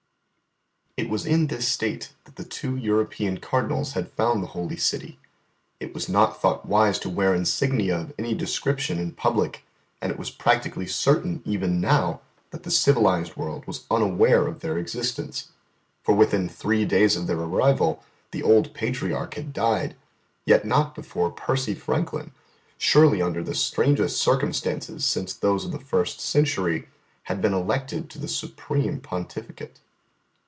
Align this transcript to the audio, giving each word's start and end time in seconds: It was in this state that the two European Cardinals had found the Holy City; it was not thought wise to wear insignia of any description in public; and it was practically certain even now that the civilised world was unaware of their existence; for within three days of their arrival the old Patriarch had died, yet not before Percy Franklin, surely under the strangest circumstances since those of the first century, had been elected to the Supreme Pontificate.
It 0.97 1.09
was 1.09 1.25
in 1.25 1.47
this 1.47 1.67
state 1.67 2.13
that 2.25 2.35
the 2.35 2.43
two 2.43 2.75
European 2.77 3.39
Cardinals 3.39 3.93
had 3.93 4.11
found 4.11 4.43
the 4.43 4.47
Holy 4.53 4.75
City; 4.77 5.17
it 5.79 5.95
was 5.95 6.07
not 6.07 6.39
thought 6.39 6.65
wise 6.67 6.99
to 6.99 7.09
wear 7.09 7.33
insignia 7.33 7.97
of 7.97 8.13
any 8.19 8.35
description 8.35 8.99
in 8.99 9.13
public; 9.13 9.63
and 9.99 10.11
it 10.11 10.19
was 10.19 10.29
practically 10.29 10.85
certain 10.85 11.41
even 11.43 11.81
now 11.81 12.21
that 12.51 12.61
the 12.63 12.69
civilised 12.69 13.35
world 13.35 13.65
was 13.65 13.85
unaware 13.89 14.45
of 14.45 14.59
their 14.59 14.77
existence; 14.77 15.49
for 16.03 16.13
within 16.13 16.47
three 16.47 16.85
days 16.85 17.15
of 17.15 17.25
their 17.25 17.39
arrival 17.39 18.03
the 18.29 18.43
old 18.43 18.71
Patriarch 18.75 19.33
had 19.33 19.53
died, 19.53 19.95
yet 20.45 20.65
not 20.65 20.93
before 20.93 21.31
Percy 21.31 21.73
Franklin, 21.73 22.31
surely 22.77 23.23
under 23.23 23.41
the 23.43 23.55
strangest 23.55 24.21
circumstances 24.21 25.03
since 25.03 25.33
those 25.33 25.65
of 25.65 25.71
the 25.71 25.79
first 25.79 26.19
century, 26.21 26.89
had 27.23 27.41
been 27.41 27.55
elected 27.55 28.07
to 28.11 28.19
the 28.19 28.27
Supreme 28.27 28.99
Pontificate. 28.99 29.79